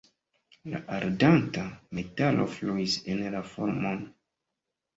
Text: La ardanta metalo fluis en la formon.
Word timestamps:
La 0.71 0.79
ardanta 0.99 1.65
metalo 1.99 2.49
fluis 2.55 2.99
en 3.15 3.25
la 3.37 3.45
formon. 3.55 4.05